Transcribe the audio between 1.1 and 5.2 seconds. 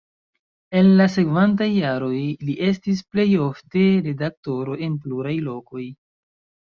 sekvantaj jaroj li estis plej ofte redaktoro en